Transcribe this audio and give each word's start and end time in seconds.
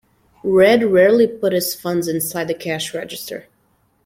Red 0.43 0.83
rarely 0.83 1.27
put 1.27 1.53
his 1.53 1.75
funds 1.75 2.07
inside 2.07 2.47
the 2.47 2.55
cash 2.55 2.91
register. 2.91 3.45